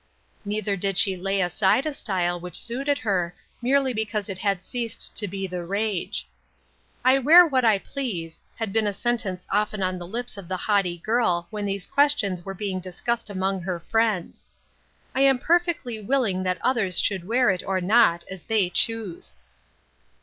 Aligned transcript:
Neither 0.43 0.75
did 0.75 0.97
she 0.97 1.15
lay 1.15 1.41
aside 1.41 1.85
a 1.85 1.93
style 1.93 2.39
which 2.39 2.55
suited 2.57 2.97
her 2.97 3.35
merely 3.61 3.93
because 3.93 4.29
it 4.29 4.39
had 4.39 4.65
ceased 4.65 5.15
to 5.17 5.27
be" 5.27 5.45
the 5.47 5.63
rage." 5.63 6.27
"I 7.05 7.19
wear 7.19 7.45
what 7.45 7.63
I 7.63 7.77
please," 7.77 8.41
had 8.55 8.73
been 8.73 8.87
a 8.87 8.93
sentence 8.93 9.45
often 9.51 9.83
on 9.83 9.99
the 9.99 10.07
lips 10.07 10.37
of 10.37 10.47
the 10.47 10.57
haughty 10.57 10.97
girl 10.97 11.45
when 11.51 11.65
these 11.65 11.85
ques 11.85 12.17
tions 12.17 12.43
were 12.43 12.55
being 12.55 12.79
discussed 12.79 13.29
among 13.29 13.61
her 13.61 13.79
friends. 13.79 14.47
"I 15.13 15.21
am 15.21 15.37
perfectly 15.37 16.01
willing 16.01 16.41
that 16.41 16.57
others 16.61 16.99
should 16.99 17.27
wear 17.27 17.51
it 17.51 17.61
or 17.63 17.79
not, 17.79 18.23
as 18.27 18.45
they 18.45 18.71
choose." 18.71 19.35